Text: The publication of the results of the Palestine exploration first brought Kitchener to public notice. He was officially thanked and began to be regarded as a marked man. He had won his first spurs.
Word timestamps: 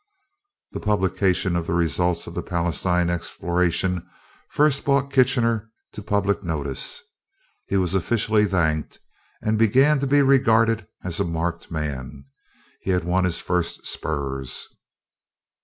The 0.71 0.79
publication 0.79 1.55
of 1.55 1.67
the 1.67 1.75
results 1.75 2.25
of 2.25 2.33
the 2.33 2.41
Palestine 2.41 3.07
exploration 3.11 4.03
first 4.49 4.83
brought 4.83 5.13
Kitchener 5.13 5.69
to 5.91 6.01
public 6.01 6.43
notice. 6.43 7.03
He 7.67 7.77
was 7.77 7.93
officially 7.93 8.45
thanked 8.45 8.97
and 9.43 9.59
began 9.59 9.99
to 9.99 10.07
be 10.07 10.23
regarded 10.23 10.87
as 11.03 11.19
a 11.19 11.23
marked 11.23 11.69
man. 11.69 12.25
He 12.79 12.89
had 12.89 13.03
won 13.03 13.25
his 13.25 13.39
first 13.41 13.85
spurs. 13.85 14.67